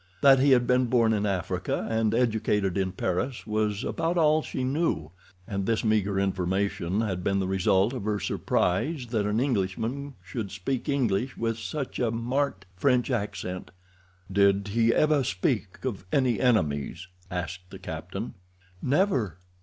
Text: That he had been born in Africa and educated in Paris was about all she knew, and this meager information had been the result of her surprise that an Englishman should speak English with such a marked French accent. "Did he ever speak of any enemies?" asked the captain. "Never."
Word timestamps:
That 0.21 0.39
he 0.39 0.49
had 0.49 0.65
been 0.65 0.87
born 0.87 1.13
in 1.13 1.27
Africa 1.27 1.85
and 1.87 2.15
educated 2.15 2.75
in 2.75 2.91
Paris 2.91 3.45
was 3.45 3.83
about 3.83 4.17
all 4.17 4.41
she 4.41 4.63
knew, 4.63 5.11
and 5.47 5.67
this 5.67 5.83
meager 5.83 6.19
information 6.19 7.01
had 7.01 7.23
been 7.23 7.37
the 7.39 7.45
result 7.47 7.93
of 7.93 8.05
her 8.05 8.19
surprise 8.19 9.05
that 9.11 9.27
an 9.27 9.39
Englishman 9.39 10.15
should 10.23 10.49
speak 10.49 10.89
English 10.89 11.37
with 11.37 11.59
such 11.59 11.99
a 11.99 12.09
marked 12.09 12.65
French 12.75 13.11
accent. 13.11 13.69
"Did 14.31 14.69
he 14.69 14.91
ever 14.91 15.23
speak 15.23 15.85
of 15.85 16.03
any 16.11 16.39
enemies?" 16.39 17.07
asked 17.29 17.69
the 17.69 17.77
captain. 17.77 18.33
"Never." 18.81 19.37